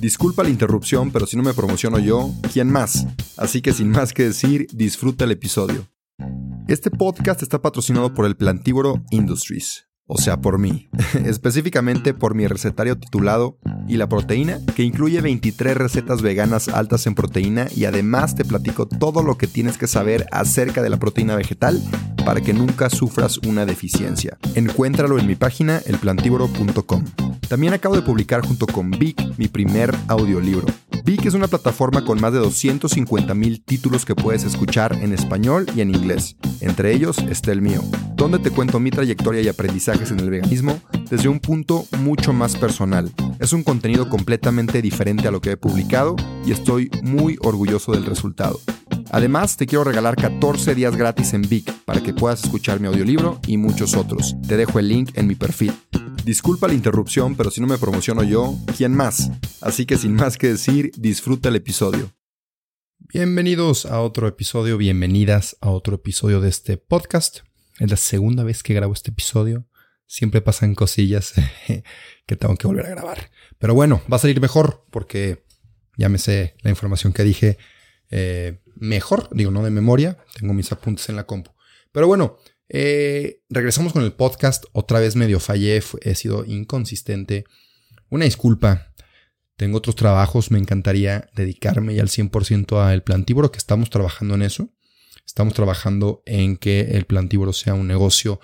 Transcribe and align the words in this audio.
Disculpa 0.00 0.42
la 0.42 0.48
interrupción, 0.48 1.10
pero 1.10 1.26
si 1.26 1.36
no 1.36 1.42
me 1.42 1.52
promociono 1.52 1.98
yo, 1.98 2.30
¿quién 2.54 2.70
más? 2.70 3.06
Así 3.36 3.60
que 3.60 3.74
sin 3.74 3.90
más 3.90 4.14
que 4.14 4.24
decir, 4.24 4.66
disfruta 4.72 5.24
el 5.24 5.32
episodio. 5.32 5.88
Este 6.68 6.90
podcast 6.90 7.42
está 7.42 7.60
patrocinado 7.60 8.14
por 8.14 8.24
el 8.24 8.34
Plantívoro 8.34 9.02
Industries 9.10 9.90
o 10.12 10.18
sea, 10.18 10.40
por 10.40 10.58
mí, 10.58 10.88
específicamente 11.24 12.14
por 12.14 12.34
mi 12.34 12.48
recetario 12.48 12.98
titulado 12.98 13.58
¿Y 13.86 13.96
la 13.96 14.08
proteína? 14.08 14.58
que 14.74 14.82
incluye 14.82 15.20
23 15.20 15.76
recetas 15.76 16.20
veganas 16.20 16.66
altas 16.66 17.06
en 17.06 17.14
proteína 17.14 17.68
y 17.76 17.84
además 17.84 18.34
te 18.34 18.44
platico 18.44 18.88
todo 18.88 19.22
lo 19.22 19.38
que 19.38 19.46
tienes 19.46 19.78
que 19.78 19.86
saber 19.86 20.26
acerca 20.32 20.82
de 20.82 20.90
la 20.90 20.96
proteína 20.96 21.36
vegetal 21.36 21.80
para 22.30 22.42
que 22.42 22.54
nunca 22.54 22.88
sufras 22.88 23.38
una 23.38 23.66
deficiencia. 23.66 24.38
Encuéntralo 24.54 25.18
en 25.18 25.26
mi 25.26 25.34
página 25.34 25.82
elplantívoro.com. 25.84 27.04
También 27.48 27.72
acabo 27.74 27.96
de 27.96 28.02
publicar 28.02 28.46
junto 28.46 28.68
con 28.68 28.92
Vic 28.92 29.20
mi 29.36 29.48
primer 29.48 29.92
audiolibro. 30.06 30.68
Vic 31.04 31.26
es 31.26 31.34
una 31.34 31.48
plataforma 31.48 32.04
con 32.04 32.20
más 32.20 32.32
de 32.32 32.38
250 32.38 33.34
mil 33.34 33.60
títulos 33.64 34.04
que 34.04 34.14
puedes 34.14 34.44
escuchar 34.44 34.92
en 35.02 35.12
español 35.12 35.66
y 35.74 35.80
en 35.80 35.92
inglés. 35.92 36.36
Entre 36.60 36.94
ellos 36.94 37.18
está 37.18 37.50
el 37.50 37.62
mío, 37.62 37.82
donde 38.14 38.38
te 38.38 38.52
cuento 38.52 38.78
mi 38.78 38.92
trayectoria 38.92 39.40
y 39.40 39.48
aprendizajes 39.48 40.12
en 40.12 40.20
el 40.20 40.30
veganismo 40.30 40.80
desde 41.10 41.28
un 41.28 41.40
punto 41.40 41.84
mucho 41.98 42.32
más 42.32 42.54
personal. 42.54 43.10
Es 43.40 43.52
un 43.52 43.64
contenido 43.64 44.08
completamente 44.08 44.82
diferente 44.82 45.26
a 45.26 45.32
lo 45.32 45.40
que 45.40 45.50
he 45.50 45.56
publicado 45.56 46.14
y 46.46 46.52
estoy 46.52 46.92
muy 47.02 47.38
orgulloso 47.40 47.90
del 47.90 48.06
resultado. 48.06 48.60
Además, 49.12 49.56
te 49.56 49.66
quiero 49.66 49.82
regalar 49.82 50.14
14 50.14 50.76
días 50.76 50.94
gratis 50.94 51.32
en 51.32 51.42
Vic 51.42 51.72
para 51.84 52.00
que 52.00 52.14
puedas 52.14 52.44
escuchar 52.44 52.78
mi 52.78 52.86
audiolibro 52.86 53.40
y 53.44 53.56
muchos 53.56 53.96
otros. 53.96 54.36
Te 54.46 54.56
dejo 54.56 54.78
el 54.78 54.86
link 54.86 55.10
en 55.18 55.26
mi 55.26 55.34
perfil. 55.34 55.72
Disculpa 56.24 56.68
la 56.68 56.74
interrupción, 56.74 57.34
pero 57.34 57.50
si 57.50 57.60
no 57.60 57.66
me 57.66 57.76
promociono 57.76 58.22
yo, 58.22 58.56
¿quién 58.76 58.94
más? 58.94 59.32
Así 59.60 59.84
que 59.84 59.98
sin 59.98 60.14
más 60.14 60.38
que 60.38 60.46
decir, 60.46 60.92
disfruta 60.96 61.48
el 61.48 61.56
episodio. 61.56 62.12
Bienvenidos 62.98 63.84
a 63.84 64.00
otro 64.00 64.28
episodio, 64.28 64.78
bienvenidas 64.78 65.56
a 65.60 65.70
otro 65.70 65.96
episodio 65.96 66.40
de 66.40 66.48
este 66.48 66.76
podcast. 66.76 67.40
Es 67.80 67.90
la 67.90 67.96
segunda 67.96 68.44
vez 68.44 68.62
que 68.62 68.74
grabo 68.74 68.92
este 68.92 69.10
episodio. 69.10 69.66
Siempre 70.06 70.40
pasan 70.40 70.76
cosillas 70.76 71.34
que 72.26 72.36
tengo 72.36 72.54
que 72.54 72.68
volver 72.68 72.86
a 72.86 72.90
grabar. 72.90 73.32
Pero 73.58 73.74
bueno, 73.74 74.02
va 74.10 74.18
a 74.18 74.20
salir 74.20 74.40
mejor 74.40 74.86
porque 74.92 75.44
ya 75.96 76.08
me 76.08 76.18
sé 76.18 76.54
la 76.62 76.70
información 76.70 77.12
que 77.12 77.24
dije 77.24 77.58
eh, 78.10 78.60
mejor, 78.76 79.28
digo, 79.32 79.50
no 79.50 79.62
de 79.62 79.70
memoria. 79.70 80.18
Tengo 80.38 80.52
mis 80.52 80.72
apuntes 80.72 81.08
en 81.08 81.16
la 81.16 81.24
compu. 81.24 81.52
Pero 81.92 82.06
bueno, 82.06 82.38
eh, 82.68 83.42
regresamos 83.48 83.92
con 83.92 84.02
el 84.02 84.12
podcast. 84.12 84.64
Otra 84.72 85.00
vez 85.00 85.16
medio 85.16 85.40
fallé, 85.40 85.82
he 86.02 86.14
sido 86.14 86.44
inconsistente. 86.44 87.44
Una 88.08 88.24
disculpa. 88.24 88.92
Tengo 89.56 89.78
otros 89.78 89.94
trabajos, 89.94 90.50
me 90.50 90.58
encantaría 90.58 91.28
dedicarme 91.34 91.94
ya 91.94 92.02
al 92.02 92.08
100% 92.08 92.82
al 92.82 93.02
plantívoro, 93.02 93.52
que 93.52 93.58
estamos 93.58 93.90
trabajando 93.90 94.34
en 94.34 94.42
eso. 94.42 94.70
Estamos 95.26 95.52
trabajando 95.52 96.22
en 96.24 96.56
que 96.56 96.80
el 96.92 97.04
plantívoro 97.04 97.52
sea 97.52 97.74
un 97.74 97.86
negocio 97.86 98.40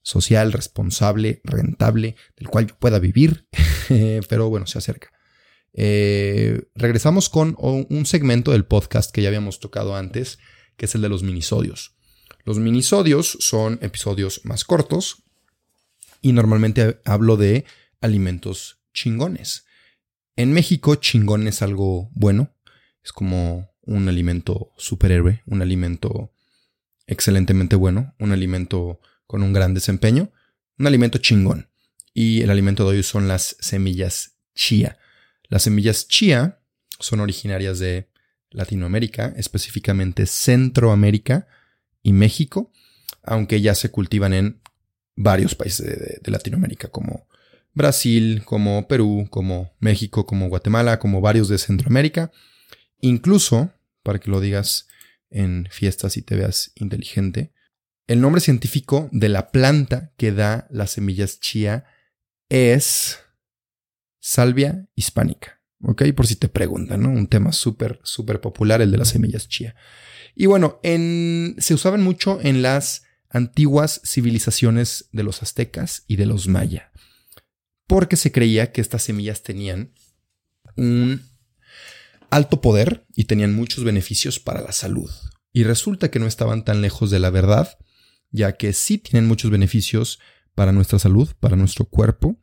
social, 0.00 0.52
responsable, 0.52 1.40
rentable, 1.44 2.16
del 2.36 2.48
cual 2.48 2.68
yo 2.68 2.78
pueda 2.78 2.98
vivir, 2.98 3.48
pero 4.28 4.48
bueno, 4.48 4.66
se 4.66 4.78
acerca. 4.78 5.10
Eh, 5.78 6.62
regresamos 6.74 7.28
con 7.28 7.54
un 7.58 8.06
segmento 8.06 8.52
del 8.52 8.64
podcast 8.64 9.12
que 9.12 9.20
ya 9.20 9.28
habíamos 9.28 9.60
tocado 9.60 9.94
antes, 9.94 10.38
que 10.76 10.86
es 10.86 10.94
el 10.94 11.02
de 11.02 11.10
los 11.10 11.22
minisodios. 11.22 11.94
Los 12.44 12.58
minisodios 12.58 13.36
son 13.40 13.78
episodios 13.82 14.40
más 14.44 14.64
cortos 14.64 15.24
y 16.22 16.32
normalmente 16.32 17.00
hablo 17.04 17.36
de 17.36 17.66
alimentos 18.00 18.78
chingones. 18.94 19.66
En 20.34 20.52
México, 20.52 20.94
chingón 20.96 21.46
es 21.46 21.60
algo 21.60 22.08
bueno. 22.12 22.54
Es 23.04 23.12
como 23.12 23.74
un 23.82 24.08
alimento 24.08 24.72
superhéroe, 24.76 25.42
un 25.46 25.60
alimento 25.60 26.32
excelentemente 27.06 27.76
bueno, 27.76 28.14
un 28.18 28.32
alimento 28.32 29.00
con 29.26 29.42
un 29.42 29.52
gran 29.52 29.74
desempeño, 29.74 30.30
un 30.78 30.86
alimento 30.86 31.18
chingón. 31.18 31.68
Y 32.14 32.42
el 32.42 32.50
alimento 32.50 32.88
de 32.88 32.96
hoy 32.96 33.02
son 33.02 33.28
las 33.28 33.56
semillas 33.60 34.36
chía. 34.54 34.98
Las 35.48 35.62
semillas 35.62 36.08
chía 36.08 36.60
son 36.98 37.20
originarias 37.20 37.78
de 37.78 38.08
Latinoamérica, 38.50 39.34
específicamente 39.36 40.26
Centroamérica, 40.26 41.46
y 42.06 42.12
México, 42.12 42.70
aunque 43.24 43.60
ya 43.60 43.74
se 43.74 43.90
cultivan 43.90 44.32
en 44.32 44.60
varios 45.16 45.56
países 45.56 46.20
de, 46.22 46.30
Latinoamérica, 46.30 46.86
como 46.86 47.26
Brasil, 47.74 48.42
como 48.44 48.86
Perú, 48.86 49.26
como 49.28 49.74
México, 49.80 50.24
como 50.24 50.48
Guatemala, 50.48 51.00
como 51.00 51.20
varios 51.20 51.48
de 51.48 51.58
Centroamérica. 51.58 52.30
Incluso, 53.00 53.72
para 54.04 54.20
que 54.20 54.30
lo 54.30 54.40
digas 54.40 54.86
en 55.30 55.66
fiestas 55.68 56.16
y 56.16 56.22
te 56.22 56.36
veas 56.36 56.70
inteligente, 56.76 57.52
el 58.06 58.20
nombre 58.20 58.40
científico 58.40 59.08
de 59.10 59.28
la 59.28 59.50
planta 59.50 60.12
que 60.16 60.30
da 60.30 60.68
las 60.70 60.92
semillas 60.92 61.40
chía 61.40 61.86
es 62.48 63.18
Salvia 64.20 64.88
hispánica. 64.94 65.60
¿Ok? 65.82 66.04
Por 66.14 66.26
si 66.26 66.36
te 66.36 66.48
preguntan. 66.48 67.06
Un 67.06 67.26
tema 67.26 67.52
súper, 67.52 68.00
popular, 68.40 68.80
el 68.80 68.90
de 68.90 68.98
las 68.98 69.08
semillas 69.08 69.48
chía. 69.48 69.76
Y 70.34 70.46
bueno, 70.46 70.80
se 70.82 71.74
usaban 71.74 72.02
mucho 72.02 72.40
en 72.42 72.62
las 72.62 73.04
antiguas 73.30 74.00
civilizaciones 74.04 75.08
de 75.12 75.22
los 75.22 75.42
aztecas 75.42 76.04
y 76.06 76.16
de 76.16 76.26
los 76.26 76.46
maya, 76.46 76.92
porque 77.86 78.16
se 78.16 78.32
creía 78.32 78.72
que 78.72 78.80
estas 78.80 79.02
semillas 79.02 79.42
tenían 79.42 79.92
un 80.76 81.22
alto 82.30 82.60
poder 82.60 83.06
y 83.14 83.24
tenían 83.24 83.54
muchos 83.54 83.84
beneficios 83.84 84.38
para 84.38 84.60
la 84.60 84.72
salud. 84.72 85.10
Y 85.52 85.64
resulta 85.64 86.10
que 86.10 86.18
no 86.18 86.26
estaban 86.26 86.64
tan 86.64 86.82
lejos 86.82 87.10
de 87.10 87.18
la 87.18 87.30
verdad, 87.30 87.78
ya 88.30 88.56
que 88.56 88.72
sí 88.72 88.98
tienen 88.98 89.26
muchos 89.26 89.50
beneficios 89.50 90.18
para 90.54 90.72
nuestra 90.72 90.98
salud, 90.98 91.30
para 91.40 91.56
nuestro 91.56 91.86
cuerpo, 91.86 92.38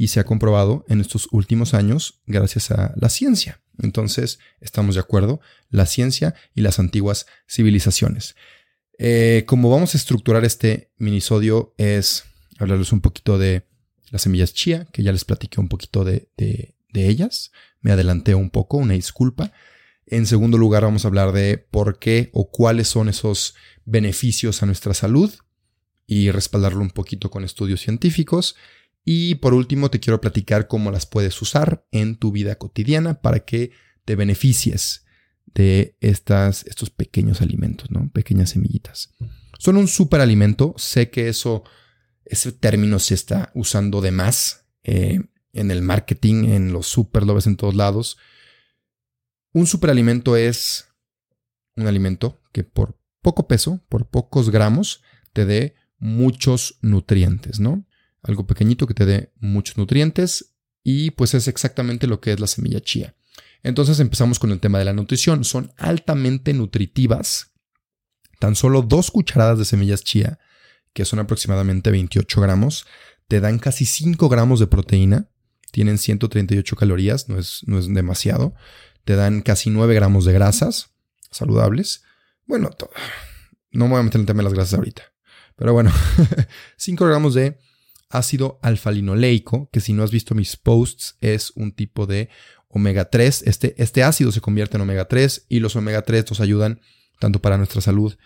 y 0.00 0.08
se 0.08 0.18
ha 0.18 0.24
comprobado 0.24 0.86
en 0.88 1.02
estos 1.02 1.28
últimos 1.30 1.74
años 1.74 2.22
gracias 2.26 2.70
a 2.70 2.94
la 2.96 3.10
ciencia. 3.10 3.60
Entonces, 3.82 4.38
estamos 4.62 4.94
de 4.94 5.02
acuerdo, 5.02 5.42
la 5.68 5.84
ciencia 5.84 6.34
y 6.54 6.62
las 6.62 6.78
antiguas 6.78 7.26
civilizaciones. 7.46 8.34
Eh, 8.98 9.44
como 9.46 9.68
vamos 9.68 9.94
a 9.94 9.98
estructurar 9.98 10.42
este 10.46 10.90
minisodio 10.96 11.74
es 11.76 12.24
hablarles 12.58 12.92
un 12.92 13.02
poquito 13.02 13.36
de 13.36 13.66
las 14.10 14.22
semillas 14.22 14.54
chía, 14.54 14.86
que 14.90 15.02
ya 15.02 15.12
les 15.12 15.26
platiqué 15.26 15.60
un 15.60 15.68
poquito 15.68 16.02
de, 16.02 16.30
de, 16.38 16.74
de 16.94 17.06
ellas. 17.06 17.52
Me 17.82 17.92
adelanté 17.92 18.34
un 18.34 18.48
poco, 18.48 18.78
una 18.78 18.94
disculpa. 18.94 19.52
En 20.06 20.24
segundo 20.24 20.56
lugar, 20.56 20.82
vamos 20.82 21.04
a 21.04 21.08
hablar 21.08 21.32
de 21.32 21.58
por 21.58 21.98
qué 21.98 22.30
o 22.32 22.50
cuáles 22.50 22.88
son 22.88 23.10
esos 23.10 23.54
beneficios 23.84 24.62
a 24.62 24.66
nuestra 24.66 24.94
salud 24.94 25.30
y 26.06 26.30
respaldarlo 26.30 26.80
un 26.80 26.90
poquito 26.90 27.30
con 27.30 27.44
estudios 27.44 27.82
científicos. 27.82 28.56
Y 29.04 29.36
por 29.36 29.54
último, 29.54 29.90
te 29.90 30.00
quiero 30.00 30.20
platicar 30.20 30.68
cómo 30.68 30.90
las 30.90 31.06
puedes 31.06 31.40
usar 31.40 31.86
en 31.90 32.16
tu 32.16 32.32
vida 32.32 32.56
cotidiana 32.56 33.20
para 33.20 33.40
que 33.40 33.72
te 34.04 34.16
beneficies 34.16 35.04
de 35.46 35.96
estas, 36.00 36.64
estos 36.66 36.90
pequeños 36.90 37.40
alimentos, 37.40 37.90
¿no? 37.90 38.10
Pequeñas 38.12 38.50
semillitas. 38.50 39.14
Son 39.58 39.76
un 39.76 39.88
superalimento. 39.88 40.74
Sé 40.76 41.10
que 41.10 41.28
eso, 41.28 41.64
ese 42.24 42.52
término 42.52 42.98
se 42.98 43.14
está 43.14 43.50
usando 43.54 44.00
de 44.00 44.10
más 44.10 44.66
eh, 44.84 45.20
en 45.52 45.70
el 45.70 45.82
marketing, 45.82 46.44
en 46.44 46.72
los 46.72 46.86
super, 46.86 47.24
en 47.44 47.56
todos 47.56 47.74
lados. 47.74 48.18
Un 49.52 49.66
superalimento 49.66 50.36
es 50.36 50.86
un 51.76 51.86
alimento 51.86 52.40
que 52.52 52.64
por 52.64 52.98
poco 53.22 53.48
peso, 53.48 53.84
por 53.88 54.08
pocos 54.08 54.50
gramos, 54.50 55.02
te 55.32 55.44
dé 55.44 55.74
muchos 55.98 56.78
nutrientes, 56.80 57.60
¿no? 57.60 57.86
Algo 58.22 58.46
pequeñito 58.46 58.86
que 58.86 58.94
te 58.94 59.06
dé 59.06 59.32
muchos 59.40 59.76
nutrientes 59.76 60.54
y 60.82 61.10
pues 61.12 61.34
es 61.34 61.48
exactamente 61.48 62.06
lo 62.06 62.20
que 62.20 62.32
es 62.32 62.40
la 62.40 62.46
semilla 62.46 62.80
chía. 62.80 63.14
Entonces 63.62 64.00
empezamos 64.00 64.38
con 64.38 64.50
el 64.50 64.60
tema 64.60 64.78
de 64.78 64.84
la 64.84 64.92
nutrición. 64.92 65.44
Son 65.44 65.72
altamente 65.76 66.54
nutritivas. 66.54 67.52
Tan 68.38 68.56
solo 68.56 68.82
dos 68.82 69.10
cucharadas 69.10 69.58
de 69.58 69.66
semillas 69.66 70.02
chía, 70.02 70.38
que 70.94 71.04
son 71.04 71.18
aproximadamente 71.18 71.90
28 71.90 72.40
gramos, 72.40 72.86
te 73.28 73.40
dan 73.40 73.58
casi 73.58 73.84
5 73.84 74.28
gramos 74.28 74.60
de 74.60 74.66
proteína. 74.66 75.28
Tienen 75.72 75.98
138 75.98 76.74
calorías, 76.74 77.28
no 77.28 77.38
es, 77.38 77.62
no 77.66 77.78
es 77.78 77.92
demasiado. 77.92 78.54
Te 79.04 79.14
dan 79.14 79.42
casi 79.42 79.70
9 79.70 79.94
gramos 79.94 80.24
de 80.24 80.32
grasas 80.32 80.90
saludables. 81.30 82.02
Bueno, 82.46 82.70
no 83.70 83.84
me 83.84 83.90
voy 83.92 84.00
a 84.00 84.02
meter 84.02 84.16
en 84.16 84.22
el 84.22 84.26
tema 84.26 84.38
de 84.38 84.44
las 84.44 84.54
grasas 84.54 84.74
ahorita. 84.74 85.02
Pero 85.56 85.72
bueno, 85.74 85.92
5 86.76 87.06
gramos 87.06 87.34
de 87.34 87.58
ácido 88.10 88.58
alfa-linoleico, 88.62 89.70
que 89.72 89.80
si 89.80 89.92
no 89.92 90.02
has 90.02 90.10
visto 90.10 90.34
mis 90.34 90.56
posts 90.56 91.16
es 91.20 91.52
un 91.54 91.72
tipo 91.72 92.06
de 92.06 92.28
omega 92.68 93.08
3. 93.08 93.44
Este, 93.46 93.74
este 93.82 94.02
ácido 94.02 94.32
se 94.32 94.40
convierte 94.40 94.76
en 94.76 94.82
omega 94.82 95.06
3 95.06 95.46
y 95.48 95.60
los 95.60 95.76
omega 95.76 96.02
3 96.02 96.28
nos 96.28 96.40
ayudan 96.40 96.80
tanto 97.18 97.40
para 97.40 97.56
nuestra 97.56 97.80
salud 97.80 98.16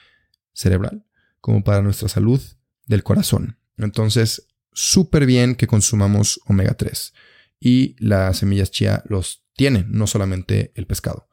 cerebral 0.53 1.05
como 1.41 1.63
para 1.63 1.83
nuestra 1.83 2.09
salud 2.09 2.41
del 2.87 3.03
corazón. 3.03 3.59
Entonces, 3.77 4.49
súper 4.73 5.27
bien 5.27 5.55
que 5.55 5.67
consumamos 5.67 6.41
omega 6.47 6.75
3. 6.75 7.13
Y 7.61 7.97
las 7.99 8.39
semillas 8.39 8.71
chía 8.71 9.03
los 9.07 9.45
tienen, 9.55 9.87
no 9.91 10.07
solamente 10.07 10.73
el 10.75 10.87
pescado. 10.87 11.29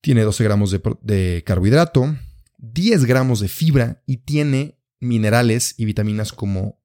Tiene 0.00 0.22
12 0.22 0.42
gramos 0.44 0.70
de, 0.72 0.82
de 1.02 1.44
carbohidrato, 1.46 2.16
10 2.58 3.04
gramos 3.04 3.40
de 3.40 3.48
fibra 3.48 4.02
y 4.06 4.18
tiene 4.18 4.78
minerales 4.98 5.74
y 5.78 5.84
vitaminas 5.84 6.32
como 6.32 6.81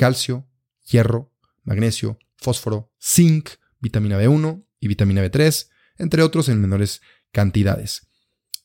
calcio, 0.00 0.48
hierro, 0.90 1.30
magnesio, 1.62 2.18
fósforo, 2.38 2.90
zinc, 2.98 3.50
vitamina 3.80 4.18
B1 4.18 4.64
y 4.80 4.88
vitamina 4.88 5.22
B3, 5.22 5.68
entre 5.98 6.22
otros 6.22 6.48
en 6.48 6.58
menores 6.58 7.02
cantidades. 7.32 8.08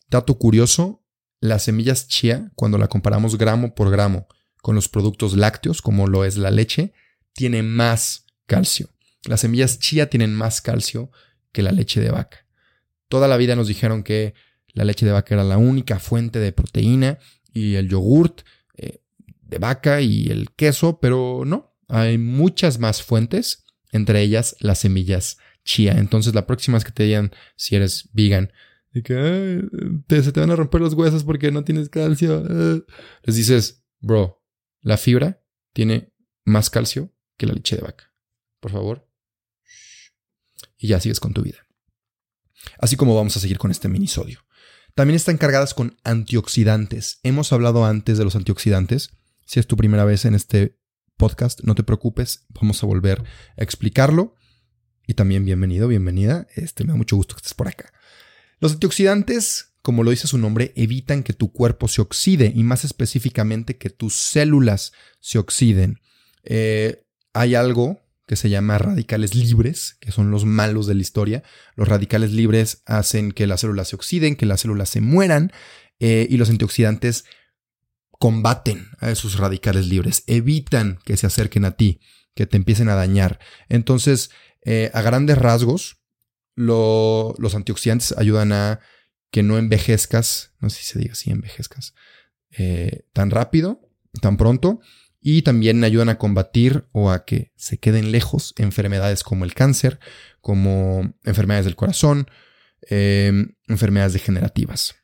Dato 0.08 0.38
curioso, 0.38 1.04
las 1.42 1.64
semillas 1.64 2.08
chía, 2.08 2.54
cuando 2.56 2.78
la 2.78 2.88
comparamos 2.88 3.38
gramo 3.38 3.76
por 3.76 3.92
gramo 3.92 4.30
con 4.62 4.76
los 4.76 4.88
productos 4.88 5.36
lácteos, 5.36 5.82
como 5.82 6.08
lo 6.08 6.24
es 6.24 6.38
la 6.38 6.52
leche, 6.52 6.94
tiene 7.34 7.64
más 7.64 8.28
calcio. 8.46 8.92
Las 9.26 9.42
semillas 9.42 9.80
chía 9.80 10.10
tienen 10.10 10.34
más 10.34 10.62
calcio 10.62 11.12
que 11.52 11.64
la 11.64 11.74
leche 11.74 12.00
de 12.00 12.12
vaca. 12.12 12.48
Toda 13.10 13.28
la 13.28 13.36
vida 13.36 13.58
nos 13.58 13.68
dijeron 13.68 14.04
que 14.04 14.36
la 14.68 14.86
leche 14.86 15.06
de 15.06 15.12
vaca 15.12 15.34
era 15.34 15.44
la 15.44 15.58
única 15.58 16.00
fuente 16.00 16.40
de 16.40 16.54
proteína 16.54 17.20
y 17.52 17.76
el 17.76 17.90
yogurt 17.90 18.44
de 19.46 19.60
vaca 19.60 20.02
y 20.02 20.28
el 20.28 20.52
queso, 20.52 21.00
pero 21.00 21.44
no, 21.46 21.78
hay 21.88 22.18
muchas 22.18 22.80
más 22.80 23.04
fuentes 23.04 23.66
entre 23.92 24.22
ellas 24.22 24.56
las 24.60 24.80
semillas 24.80 25.38
chía. 25.64 25.94
Entonces 25.98 26.36
la 26.36 26.46
próxima 26.46 26.78
vez 26.78 26.84
que 26.84 26.92
te 26.92 27.04
digan 27.04 27.32
si 27.56 27.76
eres 27.76 28.10
vegan, 28.14 28.52
de 28.92 29.04
que 29.04 30.22
se 30.22 30.32
te 30.32 30.40
van 30.40 30.52
a 30.52 30.56
romper 30.56 30.82
los 30.82 30.94
huesos 30.94 31.24
porque 31.24 31.52
no 31.52 31.64
tienes 31.64 31.90
calcio, 31.90 32.46
eh", 32.50 32.84
les 33.24 33.36
dices, 33.36 33.86
bro, 34.00 34.44
la 34.82 34.98
fibra 34.98 35.42
tiene 35.74 36.14
más 36.44 36.70
calcio 36.70 37.14
que 37.38 37.46
la 37.46 37.54
leche 37.54 37.76
de 37.76 37.82
vaca. 37.82 38.14
Por 38.60 38.72
favor. 38.72 39.10
Y 40.78 40.88
ya 40.88 41.00
sigues 41.00 41.20
con 41.20 41.34
tu 41.34 41.42
vida. 41.42 41.66
Así 42.80 42.96
como 42.96 43.16
vamos 43.16 43.36
a 43.38 43.40
seguir 43.40 43.58
con 43.58 43.72
este 43.72 43.90
minisodio. 43.90 44.46
También 44.94 45.16
están 45.16 45.38
cargadas 45.38 45.74
con 45.74 45.98
antioxidantes. 46.04 47.20
Hemos 47.24 47.52
hablado 47.52 47.86
antes 47.86 48.18
de 48.18 48.24
los 48.24 48.36
antioxidantes. 48.36 49.12
Si 49.46 49.60
es 49.60 49.68
tu 49.68 49.78
primera 49.78 50.06
vez 50.06 50.26
en 50.26 50.34
este 50.34 50.78
podcast, 51.18 51.62
no 51.64 51.76
te 51.76 51.84
preocupes, 51.84 52.46
vamos 52.50 52.84
a 52.84 52.88
volver 52.88 53.24
a 53.58 53.64
explicarlo. 53.64 54.36
Y 55.08 55.14
también 55.14 55.46
bienvenido, 55.46 55.88
bienvenida, 55.88 56.48
este, 56.56 56.84
me 56.84 56.92
da 56.92 56.98
mucho 56.98 57.16
gusto 57.16 57.36
que 57.36 57.40
estés 57.40 57.54
por 57.54 57.68
acá. 57.68 57.94
Los 58.60 58.74
antioxidantes, 58.74 59.76
como 59.84 60.04
lo 60.04 60.10
dice 60.10 60.28
su 60.28 60.40
nombre, 60.40 60.74
evitan 60.76 61.22
que 61.22 61.34
tu 61.34 61.52
cuerpo 61.52 61.88
se 61.88 62.02
oxide 62.02 62.52
y 62.56 62.64
más 62.64 62.86
específicamente 62.86 63.78
que 63.78 63.92
tus 63.92 64.16
células 64.16 64.94
se 65.20 65.38
oxiden. 65.38 66.00
Eh, 66.44 67.06
hay 67.34 67.54
algo 67.54 68.02
que 68.26 68.36
se 68.36 68.50
llama 68.50 68.80
radicales 68.80 69.36
libres, 69.36 69.98
que 70.00 70.12
son 70.12 70.32
los 70.32 70.46
malos 70.46 70.88
de 70.88 70.96
la 70.96 71.02
historia. 71.02 71.44
Los 71.76 71.88
radicales 71.88 72.32
libres 72.32 72.82
hacen 72.88 73.32
que 73.32 73.46
las 73.46 73.62
células 73.62 73.90
se 73.90 73.96
oxiden, 73.96 74.36
que 74.36 74.48
las 74.48 74.62
células 74.62 74.90
se 74.90 75.02
mueran, 75.02 75.52
eh, 76.00 76.26
y 76.28 76.38
los 76.38 76.50
antioxidantes 76.50 77.26
combaten 78.20 78.88
a 79.00 79.12
esos 79.12 79.38
radicales 79.38 79.88
libres, 79.88 80.24
evitan 80.28 81.00
que 81.06 81.18
se 81.18 81.28
acerquen 81.28 81.66
a 81.66 81.72
ti, 81.72 82.00
que 82.34 82.46
te 82.46 82.58
empiecen 82.58 82.90
a 82.90 82.96
dañar. 82.96 83.40
Entonces, 83.70 84.32
eh, 84.64 84.92
a 84.94 85.02
grandes 85.02 85.38
rasgos, 85.38 85.98
los 86.56 87.56
antioxidantes 87.56 88.14
ayudan 88.18 88.54
a 88.54 88.80
que 89.32 89.44
no 89.44 89.58
envejezcas, 89.58 90.54
no 90.60 90.70
sé 90.70 90.78
si 90.78 90.84
se 90.86 91.00
diga 91.00 91.12
así, 91.14 91.30
envejezcas, 91.30 91.94
eh, 92.58 93.06
tan 93.12 93.32
rápido, 93.32 93.82
tan 94.22 94.38
pronto, 94.38 94.80
y 95.20 95.42
también 95.42 95.84
ayudan 95.84 96.10
a 96.10 96.18
combatir 96.18 96.86
o 96.92 97.12
a 97.12 97.26
que 97.26 97.52
se 97.56 97.80
queden 97.80 98.12
lejos 98.12 98.54
enfermedades 98.58 99.24
como 99.24 99.44
el 99.44 99.54
cáncer, 99.54 100.00
como 100.40 101.16
enfermedades 101.24 101.66
del 101.66 101.76
corazón, 101.76 102.30
em, 102.82 103.56
enfermedades 103.68 104.14
degenerativas. 104.14 104.96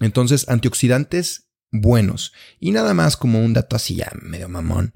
Entonces, 0.00 0.48
antioxidantes 0.48 1.51
buenos. 1.72 2.32
Y 2.60 2.70
nada 2.70 2.94
más 2.94 3.16
como 3.16 3.44
un 3.44 3.54
dato 3.54 3.74
así 3.74 3.96
ya 3.96 4.12
medio 4.22 4.48
mamón. 4.48 4.92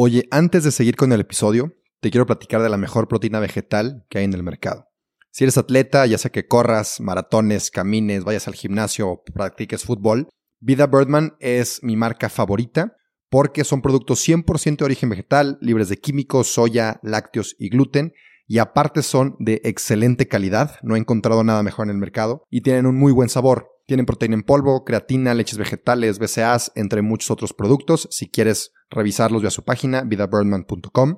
Oye, 0.00 0.28
antes 0.30 0.62
de 0.62 0.70
seguir 0.70 0.94
con 0.94 1.12
el 1.12 1.20
episodio, 1.20 1.74
te 2.00 2.12
quiero 2.12 2.24
platicar 2.24 2.62
de 2.62 2.68
la 2.68 2.76
mejor 2.76 3.08
proteína 3.08 3.40
vegetal 3.40 4.06
que 4.08 4.18
hay 4.18 4.24
en 4.26 4.32
el 4.32 4.44
mercado. 4.44 4.86
Si 5.32 5.42
eres 5.42 5.58
atleta, 5.58 6.06
ya 6.06 6.18
sea 6.18 6.30
que 6.30 6.46
corras, 6.46 7.00
maratones, 7.00 7.72
camines, 7.72 8.22
vayas 8.22 8.46
al 8.46 8.54
gimnasio 8.54 9.08
o 9.08 9.22
practiques 9.24 9.82
fútbol, 9.82 10.28
Vida 10.60 10.86
Birdman 10.86 11.36
es 11.40 11.82
mi 11.82 11.96
marca 11.96 12.28
favorita 12.28 12.96
porque 13.28 13.64
son 13.64 13.82
productos 13.82 14.26
100% 14.26 14.78
de 14.78 14.84
origen 14.84 15.10
vegetal, 15.10 15.58
libres 15.60 15.88
de 15.88 15.98
químicos, 15.98 16.46
soya, 16.46 16.98
lácteos 17.02 17.56
y 17.58 17.68
gluten, 17.68 18.12
y 18.46 18.58
aparte 18.58 19.02
son 19.02 19.36
de 19.38 19.60
excelente 19.64 20.28
calidad, 20.28 20.76
no 20.82 20.96
he 20.96 20.98
encontrado 20.98 21.44
nada 21.44 21.62
mejor 21.62 21.86
en 21.86 21.90
el 21.90 21.98
mercado, 21.98 22.44
y 22.50 22.62
tienen 22.62 22.86
un 22.86 22.96
muy 22.96 23.12
buen 23.12 23.28
sabor. 23.28 23.68
Tienen 23.88 24.04
proteína 24.04 24.34
en 24.34 24.42
polvo, 24.42 24.84
creatina, 24.84 25.32
leches 25.32 25.56
vegetales, 25.56 26.18
BCAAs, 26.18 26.72
entre 26.74 27.00
muchos 27.00 27.30
otros 27.30 27.54
productos. 27.54 28.06
Si 28.10 28.28
quieres 28.28 28.74
revisarlos, 28.90 29.40
ve 29.40 29.48
a 29.48 29.50
su 29.50 29.64
página, 29.64 30.02
vidabirdman.com. 30.02 31.16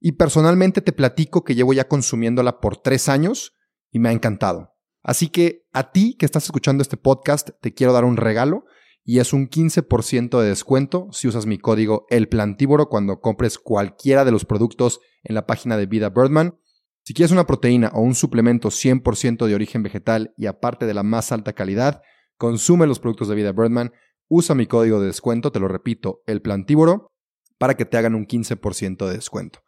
Y 0.00 0.12
personalmente 0.12 0.82
te 0.82 0.92
platico 0.92 1.44
que 1.44 1.54
llevo 1.54 1.72
ya 1.72 1.88
consumiéndola 1.88 2.60
por 2.60 2.76
tres 2.76 3.08
años 3.08 3.56
y 3.90 4.00
me 4.00 4.10
ha 4.10 4.12
encantado. 4.12 4.74
Así 5.02 5.28
que 5.28 5.62
a 5.72 5.92
ti 5.92 6.14
que 6.18 6.26
estás 6.26 6.44
escuchando 6.44 6.82
este 6.82 6.98
podcast, 6.98 7.52
te 7.62 7.72
quiero 7.72 7.94
dar 7.94 8.04
un 8.04 8.18
regalo 8.18 8.64
y 9.02 9.20
es 9.20 9.32
un 9.32 9.48
15% 9.48 10.42
de 10.42 10.48
descuento 10.50 11.08
si 11.12 11.26
usas 11.26 11.46
mi 11.46 11.56
código 11.56 12.04
El 12.10 12.28
Plantívoro 12.28 12.90
cuando 12.90 13.20
compres 13.20 13.58
cualquiera 13.58 14.26
de 14.26 14.32
los 14.32 14.44
productos 14.44 15.00
en 15.22 15.36
la 15.36 15.46
página 15.46 15.78
de 15.78 15.86
Vida 15.86 16.10
Birdman. 16.10 16.58
Si 17.02 17.14
quieres 17.14 17.32
una 17.32 17.46
proteína 17.46 17.90
o 17.94 18.00
un 18.00 18.14
suplemento 18.14 18.68
100% 18.68 19.46
de 19.46 19.54
origen 19.54 19.82
vegetal 19.82 20.34
y 20.36 20.46
aparte 20.46 20.86
de 20.86 20.94
la 20.94 21.02
más 21.02 21.32
alta 21.32 21.54
calidad, 21.54 22.02
consume 22.36 22.86
los 22.86 23.00
productos 23.00 23.28
de 23.28 23.34
vida 23.34 23.52
Birdman, 23.52 23.92
usa 24.28 24.54
mi 24.54 24.66
código 24.66 25.00
de 25.00 25.06
descuento, 25.06 25.50
te 25.50 25.60
lo 25.60 25.68
repito, 25.68 26.22
el 26.26 26.40
plantívoro, 26.40 27.12
para 27.58 27.76
que 27.76 27.84
te 27.84 27.96
hagan 27.96 28.14
un 28.14 28.26
15% 28.26 29.06
de 29.06 29.14
descuento. 29.14 29.60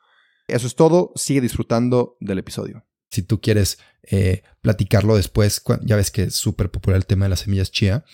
Eso 0.47 0.67
es 0.67 0.75
todo, 0.75 1.13
sigue 1.17 1.41
disfrutando 1.41 2.17
del 2.21 2.39
episodio. 2.39 2.87
Si 3.11 3.23
tú 3.23 3.41
quieres 3.41 3.79
eh, 4.05 4.43
platicarlo 4.61 5.17
después, 5.17 5.63
ya 5.83 5.97
ves 5.97 6.11
que 6.11 6.25
es 6.25 6.35
súper 6.35 6.71
popular 6.71 6.97
el 6.97 7.07
tema 7.07 7.27
de 7.27 7.31
las 7.31 7.41
semillas 7.41 7.71
chía. 7.71 8.05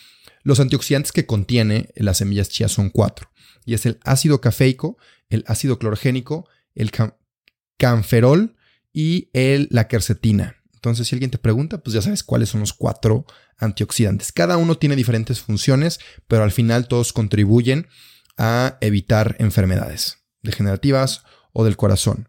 Los 0.42 0.58
antioxidantes 0.58 1.12
que 1.12 1.26
contiene 1.26 1.90
las 1.94 2.18
semillas 2.18 2.48
chía 2.48 2.68
son 2.68 2.90
cuatro, 2.90 3.30
y 3.64 3.74
es 3.74 3.86
el 3.86 4.00
ácido 4.04 4.40
cafeico, 4.40 4.96
el 5.28 5.44
ácido 5.46 5.78
clorogénico, 5.78 6.48
el 6.74 6.90
canferol 7.76 8.56
y 8.92 9.30
el, 9.32 9.68
la 9.70 9.88
quercetina. 9.88 10.56
Entonces, 10.74 11.08
si 11.08 11.14
alguien 11.16 11.30
te 11.30 11.38
pregunta, 11.38 11.78
pues 11.78 11.94
ya 11.94 12.02
sabes 12.02 12.22
cuáles 12.22 12.50
son 12.50 12.60
los 12.60 12.72
cuatro 12.72 13.26
antioxidantes. 13.56 14.30
Cada 14.30 14.56
uno 14.56 14.76
tiene 14.76 14.94
diferentes 14.94 15.40
funciones, 15.40 15.98
pero 16.28 16.44
al 16.44 16.52
final 16.52 16.86
todos 16.86 17.12
contribuyen 17.12 17.88
a 18.36 18.78
evitar 18.80 19.34
enfermedades 19.40 20.18
degenerativas 20.42 21.24
o 21.52 21.64
del 21.64 21.76
corazón. 21.76 22.28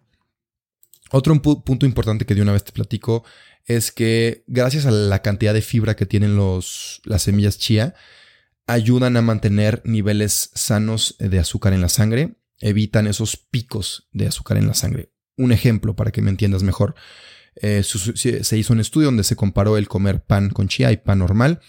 Otro 1.12 1.40
punto 1.42 1.86
importante 1.86 2.26
que 2.26 2.36
de 2.36 2.42
una 2.42 2.54
vez 2.54 2.64
te 2.64 2.72
platico 2.72 3.24
es 3.66 3.92
que 3.92 4.44
gracias 4.48 4.88
a 4.88 4.92
la 4.92 5.22
cantidad 5.22 5.54
de 5.54 5.62
fibra 5.62 5.96
que 5.96 6.08
tienen 6.08 6.36
los, 6.36 7.02
las 7.06 7.24
semillas 7.24 7.60
chía, 7.60 7.94
ayudan 8.66 9.16
a 9.16 9.22
mantener 9.22 9.82
niveles 9.86 10.50
sanos 10.56 11.16
de 11.20 11.38
azúcar 11.38 11.74
en 11.74 11.82
la 11.82 11.90
sangre, 11.90 12.38
evitan 12.60 13.06
esos 13.06 13.38
picos 13.38 14.08
de 14.12 14.28
azúcar 14.28 14.58
en 14.58 14.68
la 14.68 14.74
sangre 14.74 15.12
un 15.40 15.52
ejemplo 15.52 15.96
para 15.96 16.12
que 16.12 16.22
me 16.22 16.30
entiendas 16.30 16.62
mejor. 16.64 16.96
Eh, 17.56 17.84
se 17.84 18.58
hizo 18.58 18.74
un 18.74 18.80
estudio 18.80 19.08
donde 19.08 19.24
se 19.24 19.36
comparó 19.36 19.78
el 19.78 19.88
comer 19.88 20.24
pan 20.24 20.50
con 20.50 20.68
chía 20.68 20.92
y 20.92 20.98
pan 20.98 21.20
normal. 21.20 21.60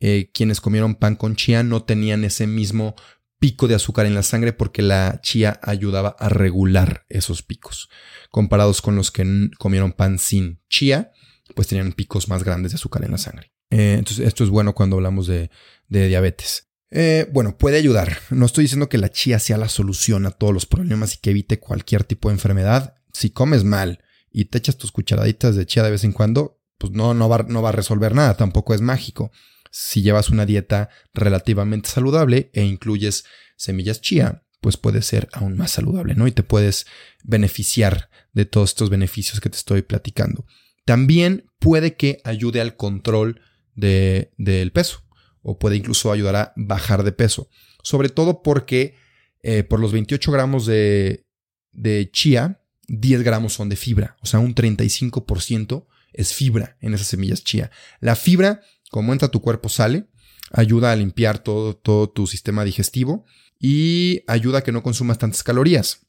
Eh, 0.00 0.30
quienes 0.32 0.60
comieron 0.60 0.94
pan 0.94 1.16
con 1.16 1.36
chía 1.36 1.62
no 1.62 1.84
tenían 1.84 2.24
ese 2.24 2.46
mismo 2.46 2.94
pico 3.38 3.68
de 3.68 3.74
azúcar 3.74 4.06
en 4.06 4.14
la 4.14 4.22
sangre 4.22 4.52
porque 4.52 4.82
la 4.82 5.20
chía 5.22 5.60
ayudaba 5.62 6.16
a 6.18 6.28
regular 6.28 7.06
esos 7.08 7.42
picos. 7.42 7.88
Comparados 8.30 8.82
con 8.82 8.96
los 8.96 9.10
que 9.10 9.50
comieron 9.58 9.92
pan 9.92 10.18
sin 10.18 10.60
chía, 10.68 11.12
pues 11.54 11.68
tenían 11.68 11.92
picos 11.92 12.28
más 12.28 12.44
grandes 12.44 12.72
de 12.72 12.76
azúcar 12.76 13.04
en 13.04 13.12
la 13.12 13.18
sangre. 13.18 13.52
Eh, 13.70 13.96
entonces, 13.98 14.26
esto 14.26 14.44
es 14.44 14.50
bueno 14.50 14.74
cuando 14.74 14.96
hablamos 14.96 15.26
de, 15.26 15.50
diabetes. 15.88 16.68
Eh, 16.90 17.28
bueno, 17.32 17.56
puede 17.58 17.78
ayudar. 17.78 18.18
No 18.30 18.46
estoy 18.46 18.64
diciendo 18.64 18.88
que 18.88 18.98
la 18.98 19.10
chía 19.10 19.38
sea 19.38 19.58
la 19.58 19.68
solución 19.68 20.26
a 20.26 20.30
todos 20.30 20.54
los 20.54 20.66
problemas 20.66 21.14
y 21.14 21.18
que 21.18 21.30
evite 21.30 21.58
cualquier 21.58 22.04
tipo 22.04 22.28
de 22.28 22.34
enfermedad. 22.34 22.94
Si 23.16 23.30
comes 23.30 23.64
mal 23.64 24.04
y 24.30 24.44
te 24.44 24.58
echas 24.58 24.76
tus 24.76 24.92
cucharaditas 24.92 25.56
de 25.56 25.64
chía 25.64 25.82
de 25.82 25.90
vez 25.90 26.04
en 26.04 26.12
cuando, 26.12 26.60
pues 26.76 26.92
no, 26.92 27.14
no, 27.14 27.30
va, 27.30 27.46
no 27.48 27.62
va 27.62 27.70
a 27.70 27.72
resolver 27.72 28.14
nada, 28.14 28.36
tampoco 28.36 28.74
es 28.74 28.82
mágico. 28.82 29.32
Si 29.70 30.02
llevas 30.02 30.28
una 30.28 30.44
dieta 30.44 30.90
relativamente 31.14 31.88
saludable 31.88 32.50
e 32.52 32.62
incluyes 32.62 33.24
semillas 33.56 34.02
chía, 34.02 34.44
pues 34.60 34.76
puede 34.76 35.00
ser 35.00 35.30
aún 35.32 35.56
más 35.56 35.70
saludable, 35.70 36.14
¿no? 36.14 36.26
Y 36.26 36.32
te 36.32 36.42
puedes 36.42 36.86
beneficiar 37.24 38.10
de 38.34 38.44
todos 38.44 38.72
estos 38.72 38.90
beneficios 38.90 39.40
que 39.40 39.48
te 39.48 39.56
estoy 39.56 39.80
platicando. 39.80 40.44
También 40.84 41.50
puede 41.58 41.96
que 41.96 42.20
ayude 42.22 42.60
al 42.60 42.76
control 42.76 43.40
del 43.74 44.72
peso 44.72 45.04
o 45.40 45.58
puede 45.58 45.76
incluso 45.76 46.12
ayudar 46.12 46.36
a 46.36 46.52
bajar 46.54 47.02
de 47.02 47.12
peso. 47.12 47.48
Sobre 47.82 48.10
todo 48.10 48.42
porque 48.42 48.94
eh, 49.42 49.62
por 49.62 49.80
los 49.80 49.92
28 49.92 50.30
gramos 50.32 50.66
de, 50.66 51.24
de 51.72 52.10
chía, 52.12 52.60
10 52.88 53.22
gramos 53.22 53.54
son 53.54 53.68
de 53.68 53.76
fibra, 53.76 54.16
o 54.20 54.26
sea, 54.26 54.40
un 54.40 54.54
35% 54.54 55.86
es 56.12 56.34
fibra 56.34 56.76
en 56.80 56.94
esas 56.94 57.08
semillas 57.08 57.44
chía. 57.44 57.70
La 58.00 58.16
fibra, 58.16 58.62
como 58.90 59.12
entra 59.12 59.28
tu 59.28 59.40
cuerpo, 59.40 59.68
sale, 59.68 60.06
ayuda 60.52 60.92
a 60.92 60.96
limpiar 60.96 61.38
todo, 61.38 61.76
todo 61.76 62.08
tu 62.08 62.26
sistema 62.26 62.64
digestivo 62.64 63.24
y 63.58 64.22
ayuda 64.26 64.58
a 64.58 64.62
que 64.62 64.72
no 64.72 64.82
consumas 64.82 65.18
tantas 65.18 65.42
calorías. 65.42 66.06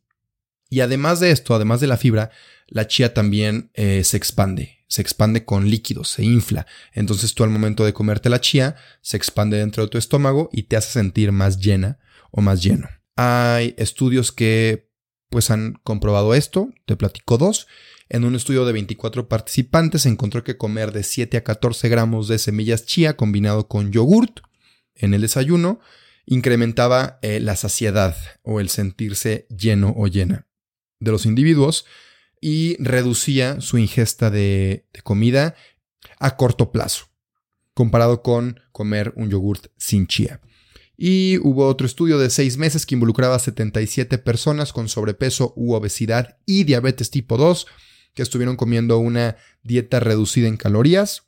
Y 0.69 0.81
además 0.81 1.19
de 1.19 1.31
esto, 1.31 1.55
además 1.55 1.79
de 1.79 1.87
la 1.87 1.97
fibra, 1.97 2.31
la 2.67 2.87
chía 2.87 3.13
también 3.13 3.71
eh, 3.73 4.03
se 4.03 4.17
expande, 4.17 4.79
se 4.87 5.01
expande 5.01 5.45
con 5.45 5.69
líquidos, 5.69 6.09
se 6.09 6.23
infla. 6.23 6.67
Entonces 6.93 7.33
tú 7.33 7.43
al 7.43 7.49
momento 7.49 7.85
de 7.85 7.93
comerte 7.93 8.29
la 8.29 8.41
chía, 8.41 8.75
se 9.01 9.17
expande 9.17 9.57
dentro 9.57 9.83
de 9.83 9.89
tu 9.89 9.97
estómago 9.97 10.49
y 10.51 10.63
te 10.63 10.75
hace 10.75 10.91
sentir 10.91 11.31
más 11.31 11.59
llena 11.59 11.99
o 12.31 12.41
más 12.41 12.61
lleno. 12.61 12.89
Hay 13.15 13.73
estudios 13.77 14.31
que 14.31 14.86
pues 15.29 15.51
han 15.51 15.73
comprobado 15.83 16.33
esto, 16.33 16.69
te 16.85 16.95
platico 16.95 17.37
dos. 17.37 17.67
En 18.09 18.23
un 18.23 18.35
estudio 18.35 18.65
de 18.65 18.73
24 18.73 19.27
participantes 19.27 20.03
se 20.03 20.09
encontró 20.09 20.43
que 20.43 20.57
comer 20.57 20.91
de 20.91 21.03
7 21.03 21.37
a 21.37 21.43
14 21.43 21.89
gramos 21.89 22.27
de 22.27 22.39
semillas 22.39 22.85
chía 22.85 23.17
combinado 23.17 23.67
con 23.67 23.91
yogurt 23.91 24.39
en 24.95 25.13
el 25.13 25.21
desayuno 25.21 25.79
incrementaba 26.25 27.19
eh, 27.21 27.39
la 27.39 27.55
saciedad 27.55 28.15
o 28.43 28.59
el 28.59 28.69
sentirse 28.69 29.47
lleno 29.49 29.93
o 29.95 30.07
llena 30.07 30.47
de 30.99 31.11
los 31.11 31.25
individuos 31.25 31.85
y 32.41 32.75
reducía 32.83 33.61
su 33.61 33.77
ingesta 33.77 34.29
de, 34.29 34.85
comida 35.03 35.55
a 36.19 36.35
corto 36.35 36.71
plazo, 36.71 37.05
comparado 37.73 38.21
con 38.21 38.59
comer 38.71 39.13
un 39.15 39.29
yogurt 39.29 39.67
sin 39.77 40.07
chía. 40.07 40.41
Y 40.97 41.37
hubo 41.43 41.67
otro 41.67 41.85
estudio 41.85 42.17
de 42.17 42.31
seis 42.31 42.57
meses 42.57 42.87
que 42.87 42.95
involucraba 42.95 43.35
a 43.35 43.39
77 43.39 44.17
personas 44.17 44.73
con 44.73 44.89
sobrepeso 44.89 45.53
u 45.55 45.73
obesidad 45.73 46.37
y 46.47 46.63
diabetes 46.63 47.11
tipo 47.11 47.37
2 47.37 47.67
que 48.15 48.23
estuvieron 48.23 48.55
comiendo 48.55 48.97
una 48.97 49.37
dieta 49.61 49.99
reducida 49.99 50.47
en 50.47 50.57
calorías. 50.57 51.27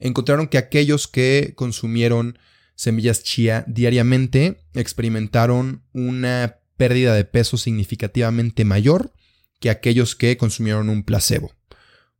Encontraron 0.00 0.48
que 0.48 0.58
aquellos 0.58 1.06
que 1.06 1.52
consumieron 1.54 2.40
semillas 2.74 3.22
chía 3.22 3.64
diariamente 3.68 4.64
experimentaron 4.74 5.84
una 5.92 6.58
pérdida 6.76 7.14
de 7.14 7.24
peso 7.24 7.56
significativamente 7.56 8.64
mayor 8.64 9.12
que 9.60 9.70
aquellos 9.70 10.16
que 10.16 10.36
consumieron 10.36 10.88
un 10.88 11.04
placebo. 11.04 11.52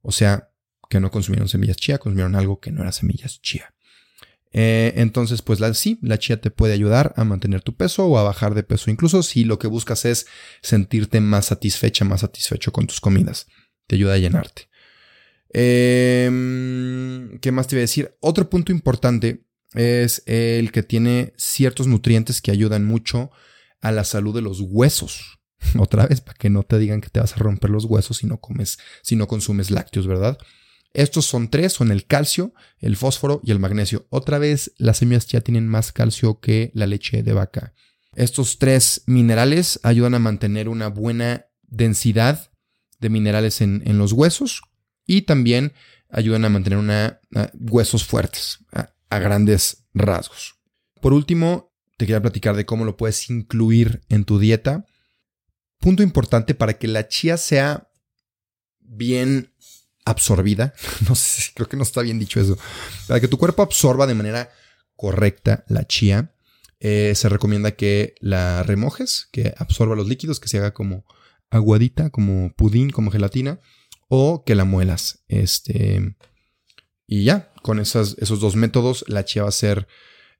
O 0.03 0.13
sea, 0.13 0.51
que 0.89 1.01
no 1.01 1.11
consumieron 1.11 1.49
semillas 1.49 1.77
chía, 1.77 1.99
consumieron 1.99 2.37
algo 2.37 2.61
que 2.61 2.71
no 2.71 2.83
era 2.83 2.93
semillas 2.93 3.41
chía. 3.41 3.75
Eh, 4.52 4.95
entonces, 4.97 5.42
pues 5.42 5.61
la, 5.61 5.73
sí, 5.75 5.99
la 6.02 6.19
chía 6.19 6.40
te 6.40 6.50
puede 6.50 6.73
ayudar 6.73 7.14
a 7.16 7.25
mantener 7.25 7.62
tu 7.62 7.76
peso 7.76 8.07
o 8.07 8.19
a 8.19 8.25
bajar 8.25 8.54
de 8.54 8.62
peso, 8.62 8.90
incluso 8.90 9.23
si 9.23 9.45
lo 9.45 9.59
que 9.59 9.69
buscas 9.69 10.04
es 10.04 10.26
sentirte 10.61 11.21
más 11.21 11.47
satisfecha, 11.47 12.04
más 12.04 12.21
satisfecho 12.23 12.73
con 12.73 12.87
tus 12.87 13.00
comidas. 13.00 13.47
Te 13.87 13.97
ayuda 13.97 14.14
a 14.14 14.19
llenarte. 14.19 14.69
Em, 15.52 17.38
¿Qué 17.40 17.52
más 17.52 17.66
te 17.66 17.76
voy 17.76 17.80
a 17.80 17.83
decir? 17.83 18.16
Otro 18.21 18.49
punto 18.50 18.73
importante 18.73 19.45
es 19.75 20.23
el 20.26 20.73
que 20.73 20.83
tiene 20.83 21.33
ciertos 21.37 21.87
nutrientes 21.87 22.40
que 22.40 22.50
ayudan 22.50 22.85
mucho 22.85 23.30
a 23.80 23.92
la 23.92 24.04
salud 24.04 24.35
de 24.35 24.42
los 24.42 24.61
huesos. 24.61 25.38
Otra 25.78 26.07
vez, 26.07 26.21
para 26.21 26.37
que 26.37 26.50
no 26.50 26.62
te 26.62 26.78
digan 26.78 27.00
que 27.00 27.09
te 27.09 27.21
vas 27.21 27.35
a 27.35 27.38
romper 27.38 27.71
los 27.71 27.85
huesos 27.85 28.19
si 28.19 28.26
no 28.26 28.40
comes, 28.40 28.78
si 29.02 29.16
no 29.16 29.28
consumes 29.28 29.71
lácteos, 29.71 30.07
¿verdad? 30.07 30.38
Estos 30.93 31.27
son 31.27 31.49
tres, 31.49 31.73
son 31.73 31.93
el 31.93 32.07
calcio, 32.07 32.53
el 32.79 32.97
fósforo 32.97 33.41
y 33.45 33.53
el 33.53 33.61
magnesio. 33.61 34.07
Otra 34.11 34.39
vez, 34.39 34.73
las 34.77 34.99
semillas 34.99 35.27
ya 35.27 35.41
tienen 35.41 35.69
más 35.69 35.93
calcio 35.93 36.41
que 36.41 36.73
la 36.75 36.87
leche 36.87 37.23
de 37.23 37.33
vaca. 37.33 37.75
Estos 38.17 38.59
tres 38.59 39.03
minerales 39.07 39.79
ayudan 39.85 40.15
a 40.15 40.19
mantener 40.19 40.69
una 40.69 40.89
buena 40.89 41.47
densidad 41.63 42.51
de 42.99 43.09
minerales 43.09 43.61
en, 43.61 43.99
los 43.99 44.13
huesos 44.13 44.63
y 45.07 45.23
también 45.23 45.73
ayudan 46.11 46.45
a 46.45 46.49
mantener 46.49 47.21
huesos 47.55 48.05
fuertes 48.05 48.59
a 49.11 49.19
grandes 49.19 49.87
rasgos. 49.95 50.57
Por 51.01 51.13
último, 51.13 51.73
te 51.97 52.07
quería 52.07 52.23
platicar 52.23 52.57
de 52.57 52.67
cómo 52.67 52.85
lo 52.85 52.97
puedes 52.97 53.29
incluir 53.31 54.03
en 54.09 54.25
tu 54.25 54.39
dieta. 54.39 54.87
Punto 55.79 56.03
importante 56.03 56.55
para 56.55 56.79
que 56.79 56.89
la 56.89 57.09
chía 57.09 57.37
sea 57.37 57.91
bien 58.79 59.55
absorbida. 60.04 60.75
No 61.09 61.14
sé, 61.14 61.52
creo 61.54 61.69
que 61.69 61.76
no 61.76 61.83
está 61.83 62.02
bien 62.02 62.19
dicho 62.19 62.40
eso. 62.40 62.59
Para 63.07 63.21
que 63.21 63.28
tu 63.28 63.38
cuerpo 63.38 63.62
absorba 63.62 64.07
de 64.07 64.14
manera 64.14 64.50
correcta 64.97 65.64
la 65.69 65.87
chía, 65.87 66.35
eh, 66.78 67.12
se 67.14 67.28
recomienda 67.28 67.73
que 67.73 68.14
la 68.21 68.62
remojes, 68.62 69.28
que 69.33 69.54
absorba 69.59 69.95
los 69.95 70.09
líquidos, 70.09 70.40
que 70.40 70.49
se 70.49 70.59
haga 70.59 70.73
como 70.73 71.04
aguadita, 71.50 72.11
como 72.11 72.52
pudín, 72.54 72.90
como 72.90 73.11
gelatina, 73.11 73.61
o 74.09 74.45
que 74.45 74.54
la 74.54 74.64
muelas. 74.64 75.25
Este, 75.28 76.16
y 77.07 77.25
ya, 77.25 77.52
con 77.62 77.78
esos 77.78 78.16
dos 78.40 78.57
métodos, 78.57 79.04
la 79.09 79.25
chía 79.25 79.42
va 79.42 79.49
a 79.49 79.52
ser 79.52 79.88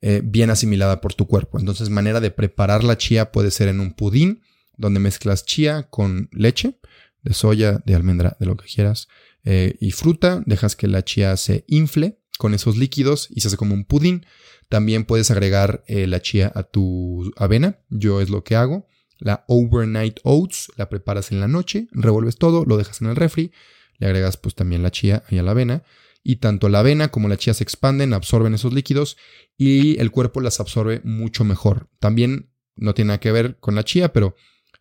eh, 0.01 0.23
bien 0.25 0.51
asimilada 0.51 1.01
por 1.01 1.15
tu 1.15 1.27
cuerpo. 1.27 1.59
Entonces, 1.59 1.91
manera 1.91 2.21
de 2.21 2.31
preparar 2.31 2.85
la 2.85 2.97
chía 2.97 3.33
puede 3.33 3.51
ser 3.51 3.69
en 3.69 3.81
un 3.81 3.93
pudín, 3.93 4.43
donde 4.77 5.01
mezclas 5.01 5.45
chía 5.45 5.89
con 5.91 6.31
leche, 6.33 6.79
de 7.23 7.35
soya, 7.35 7.83
de 7.85 7.95
almendra, 7.95 8.37
de 8.41 8.47
lo 8.47 8.57
que 8.57 8.67
quieras, 8.67 9.09
eh, 9.45 9.77
y 9.81 9.91
fruta, 9.93 10.43
dejas 10.47 10.77
que 10.77 10.87
la 10.87 11.05
chía 11.05 11.37
se 11.37 11.65
infle 11.67 12.21
con 12.39 12.55
esos 12.55 12.77
líquidos 12.77 13.29
y 13.31 13.41
se 13.41 13.49
hace 13.49 13.57
como 13.57 13.75
un 13.75 13.85
pudín. 13.85 14.27
También 14.69 15.05
puedes 15.05 15.31
agregar 15.31 15.83
eh, 15.87 16.07
la 16.07 16.21
chía 16.23 16.51
a 16.55 16.63
tu 16.63 17.33
avena, 17.37 17.81
yo 17.89 18.21
es 18.21 18.31
lo 18.31 18.45
que 18.45 18.57
hago. 18.57 18.87
La 19.19 19.45
overnight 19.49 20.21
oats 20.23 20.73
la 20.77 20.89
preparas 20.89 21.33
en 21.33 21.41
la 21.41 21.49
noche, 21.49 21.89
revuelves 21.93 22.37
todo, 22.37 22.65
lo 22.65 22.77
dejas 22.79 23.03
en 23.03 23.09
el 23.09 23.17
refri, 23.17 23.53
le 23.99 24.07
agregas 24.07 24.39
pues 24.39 24.55
también 24.55 24.83
la 24.83 24.91
chía 24.91 25.25
y 25.29 25.39
a 25.39 25.43
la 25.43 25.51
avena 25.51 25.83
y 26.23 26.37
tanto 26.37 26.69
la 26.69 26.81
avena 26.81 27.09
como 27.09 27.29
la 27.29 27.37
chía 27.37 27.55
se 27.55 27.65
expanden, 27.65 28.13
absorben 28.13 28.55
esos 28.55 28.73
líquidos 28.73 29.17
y 29.57 29.99
el 30.01 30.11
cuerpo 30.11 30.41
las 30.41 30.61
absorbe 30.61 31.01
mucho 31.05 31.45
mejor. 31.45 31.89
También 31.99 32.51
no 32.77 32.95
tiene 32.95 33.09
nada 33.09 33.21
que 33.21 33.33
ver 33.33 33.59
con 33.59 33.75
la 33.75 33.85
chía, 33.85 34.13
pero 34.13 34.35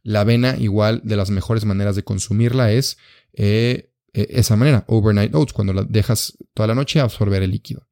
la 0.04 0.22
avena 0.22 0.56
igual 0.58 1.02
de 1.04 1.16
las 1.16 1.30
mejores 1.30 1.66
maneras 1.66 1.96
de 1.96 2.04
consumirla 2.04 2.72
es 2.72 2.98
eh, 3.34 3.92
eh, 4.14 4.28
esa 4.32 4.56
manera, 4.56 4.86
overnight 4.88 5.34
oats, 5.36 5.54
cuando 5.54 5.74
la 5.74 5.84
dejas 5.84 6.38
toda 6.54 6.68
la 6.68 6.76
noche 6.76 7.00
absorber 7.00 7.44
el 7.44 7.52
líquido. 7.52 7.88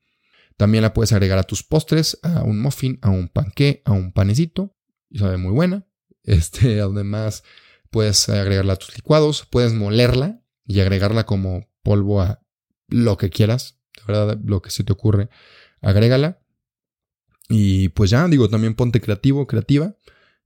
También 0.55 0.81
la 0.81 0.93
puedes 0.93 1.13
agregar 1.13 1.37
a 1.37 1.43
tus 1.43 1.63
postres, 1.63 2.17
a 2.23 2.43
un 2.43 2.59
muffin, 2.59 2.97
a 3.01 3.09
un 3.09 3.29
panqué, 3.29 3.81
a 3.85 3.91
un 3.91 4.11
panecito, 4.11 4.75
y 5.09 5.19
sabe 5.19 5.37
muy 5.37 5.51
buena. 5.51 5.85
Este, 6.27 6.81
además, 6.81 7.43
puedes 7.89 8.27
agregarla 8.27 8.73
a 8.73 8.75
tus 8.75 8.93
licuados, 8.97 9.47
puedes 9.49 9.71
molerla 9.71 10.41
y 10.65 10.81
agregarla 10.81 11.25
como 11.25 11.69
polvo 11.83 12.21
a 12.21 12.41
lo 12.89 13.15
que 13.15 13.29
quieras, 13.29 13.79
de 13.95 14.01
verdad, 14.05 14.37
lo 14.43 14.61
que 14.61 14.69
se 14.69 14.83
te 14.83 14.91
ocurre, 14.91 15.29
agrégala. 15.81 16.41
Y 17.47 17.87
pues 17.89 18.09
ya, 18.09 18.27
digo, 18.27 18.49
también 18.49 18.75
ponte 18.75 18.99
creativo, 18.99 19.47
creativa 19.47 19.95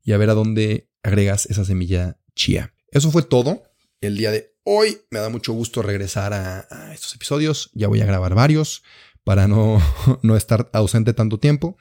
y 0.03 0.11
a 0.11 0.17
ver 0.17 0.29
a 0.29 0.35
dónde 0.35 0.90
agregas 1.03 1.45
esa 1.47 1.65
semilla 1.65 2.17
chía. 2.35 2.73
Eso 2.91 3.11
fue 3.11 3.23
todo 3.23 3.63
el 4.01 4.17
día 4.17 4.31
de 4.31 4.53
hoy. 4.63 4.97
Me 5.09 5.19
da 5.19 5.29
mucho 5.29 5.53
gusto 5.53 5.81
regresar 5.81 6.33
a, 6.33 6.93
estos 6.93 7.15
episodios. 7.15 7.69
Ya 7.73 7.87
voy 7.87 8.01
a 8.01 8.05
grabar 8.05 8.35
varios 8.35 8.83
para 9.23 9.47
no, 9.47 9.81
no 10.23 10.35
estar 10.35 10.69
ausente 10.73 11.13
tanto 11.13 11.39
tiempo. 11.39 11.77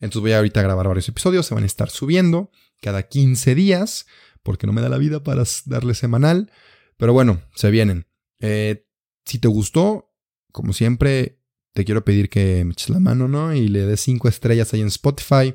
Entonces 0.00 0.20
voy 0.20 0.32
a 0.32 0.38
ahorita 0.38 0.62
grabar 0.62 0.88
varios 0.88 1.08
episodios. 1.08 1.46
Se 1.46 1.54
van 1.54 1.64
a 1.64 1.66
estar 1.66 1.90
subiendo 1.90 2.50
cada 2.80 3.04
15 3.04 3.54
días 3.54 4.06
porque 4.42 4.66
no 4.66 4.72
me 4.72 4.82
da 4.82 4.88
la 4.88 4.98
vida 4.98 5.22
para 5.22 5.44
darle 5.64 5.94
semanal. 5.94 6.50
Pero 6.96 7.12
bueno, 7.12 7.42
se 7.54 7.70
vienen. 7.70 8.06
Eh, 8.40 8.86
si 9.24 9.38
te 9.38 9.48
gustó, 9.48 10.12
como 10.52 10.72
siempre, 10.72 11.40
te 11.72 11.84
quiero 11.84 12.04
pedir 12.04 12.30
que 12.30 12.64
me 12.64 12.72
eches 12.72 12.90
la 12.90 13.00
mano, 13.00 13.28
¿no? 13.28 13.54
Y 13.54 13.68
le 13.68 13.84
des 13.86 14.00
cinco 14.00 14.28
estrellas 14.28 14.72
ahí 14.72 14.80
en 14.80 14.86
Spotify. 14.86 15.54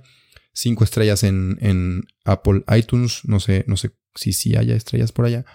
Cinco 0.54 0.84
estrellas 0.84 1.24
en, 1.24 1.58
en, 1.62 2.04
Apple 2.26 2.64
iTunes. 2.76 3.22
No 3.24 3.40
sé, 3.40 3.64
no 3.68 3.78
sé 3.78 3.96
si 4.16 4.34
sí 4.34 4.56
haya 4.56 4.76
estrellas 4.76 5.12
por 5.12 5.26
allá. 5.26 5.46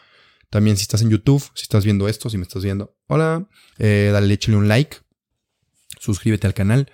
También 0.50 0.76
si 0.76 0.82
estás 0.82 1.02
en 1.02 1.10
YouTube, 1.10 1.42
si 1.54 1.62
estás 1.62 1.84
viendo 1.84 2.08
esto, 2.08 2.30
si 2.30 2.38
me 2.38 2.44
estás 2.44 2.62
viendo, 2.62 2.96
hola, 3.08 3.48
eh, 3.78 4.10
dale, 4.12 4.32
échale 4.32 4.56
un 4.56 4.68
like, 4.68 4.98
suscríbete 5.98 6.46
al 6.46 6.54
canal. 6.54 6.90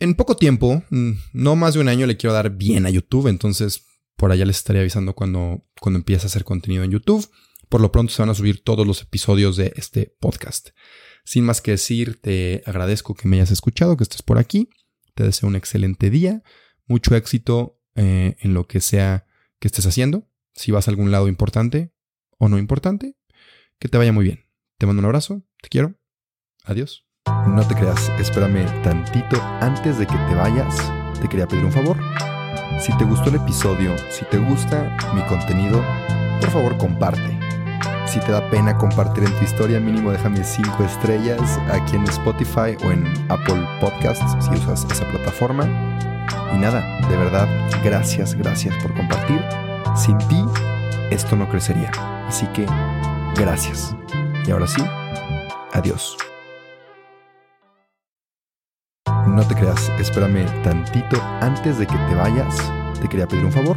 En 0.00 0.14
poco 0.14 0.36
tiempo, 0.36 0.82
mm, 0.90 1.12
no 1.34 1.56
más 1.56 1.74
de 1.74 1.80
un 1.80 1.88
año, 1.88 2.06
le 2.06 2.16
quiero 2.16 2.32
dar 2.32 2.50
bien 2.50 2.86
a 2.86 2.90
YouTube, 2.90 3.28
entonces 3.28 3.86
por 4.16 4.32
allá 4.32 4.44
les 4.44 4.56
estaré 4.56 4.80
avisando 4.80 5.14
cuando, 5.14 5.64
cuando 5.80 5.98
empiece 5.98 6.26
a 6.26 6.28
hacer 6.28 6.44
contenido 6.44 6.84
en 6.84 6.90
YouTube. 6.90 7.30
Por 7.68 7.80
lo 7.80 7.92
pronto 7.92 8.12
se 8.12 8.20
van 8.20 8.30
a 8.30 8.34
subir 8.34 8.62
todos 8.64 8.86
los 8.86 9.00
episodios 9.02 9.56
de 9.56 9.72
este 9.76 10.14
podcast. 10.20 10.70
Sin 11.24 11.44
más 11.44 11.60
que 11.60 11.70
decir, 11.70 12.20
te 12.20 12.62
agradezco 12.66 13.14
que 13.14 13.28
me 13.28 13.36
hayas 13.36 13.50
escuchado, 13.52 13.96
que 13.96 14.02
estés 14.02 14.22
por 14.22 14.38
aquí. 14.38 14.68
Te 15.14 15.24
deseo 15.24 15.48
un 15.48 15.56
excelente 15.56 16.10
día, 16.10 16.42
mucho 16.86 17.14
éxito 17.14 17.80
eh, 17.94 18.36
en 18.40 18.54
lo 18.54 18.66
que 18.66 18.80
sea 18.80 19.26
que 19.58 19.68
estés 19.68 19.86
haciendo. 19.86 20.28
Si 20.54 20.72
vas 20.72 20.88
a 20.88 20.90
algún 20.90 21.10
lado 21.10 21.28
importante 21.28 21.92
o 22.38 22.48
no 22.48 22.58
importante, 22.58 23.16
que 23.78 23.88
te 23.88 23.98
vaya 23.98 24.12
muy 24.12 24.24
bien. 24.24 24.46
Te 24.78 24.86
mando 24.86 25.00
un 25.00 25.06
abrazo, 25.06 25.42
te 25.60 25.68
quiero. 25.68 25.94
Adiós. 26.64 27.06
No 27.26 27.66
te 27.66 27.74
creas, 27.74 28.08
espérame 28.18 28.64
tantito 28.82 29.40
antes 29.60 29.98
de 29.98 30.06
que 30.06 30.16
te 30.16 30.34
vayas. 30.34 30.76
Te 31.20 31.28
quería 31.28 31.46
pedir 31.46 31.64
un 31.64 31.72
favor. 31.72 31.98
Si 32.80 32.96
te 32.96 33.04
gustó 33.04 33.28
el 33.30 33.36
episodio, 33.36 33.94
si 34.10 34.24
te 34.26 34.38
gusta 34.38 34.96
mi 35.14 35.22
contenido, 35.26 35.84
por 36.40 36.50
favor 36.50 36.78
comparte. 36.78 37.39
Si 38.10 38.18
te 38.18 38.32
da 38.32 38.50
pena 38.50 38.76
compartir 38.76 39.22
en 39.22 39.32
tu 39.38 39.44
historia, 39.44 39.78
mínimo 39.78 40.10
déjame 40.10 40.42
5 40.42 40.82
estrellas 40.82 41.60
aquí 41.70 41.94
en 41.94 42.02
Spotify 42.08 42.76
o 42.84 42.90
en 42.90 43.06
Apple 43.28 43.64
Podcasts 43.80 44.36
si 44.40 44.50
usas 44.50 44.84
esa 44.90 45.08
plataforma. 45.10 45.64
Y 46.52 46.58
nada, 46.58 46.82
de 47.08 47.16
verdad, 47.16 47.48
gracias, 47.84 48.34
gracias 48.34 48.74
por 48.82 48.92
compartir. 48.96 49.40
Sin 49.94 50.18
ti, 50.26 50.44
esto 51.12 51.36
no 51.36 51.48
crecería. 51.48 51.92
Así 52.26 52.48
que, 52.48 52.66
gracias. 53.36 53.94
Y 54.44 54.50
ahora 54.50 54.66
sí, 54.66 54.82
adiós. 55.72 56.16
No 59.28 59.46
te 59.46 59.54
creas, 59.54 59.88
espérame 60.00 60.46
tantito 60.64 61.16
antes 61.40 61.78
de 61.78 61.86
que 61.86 61.96
te 61.96 62.14
vayas. 62.16 62.56
Te 63.00 63.06
quería 63.06 63.28
pedir 63.28 63.44
un 63.44 63.52
favor. 63.52 63.76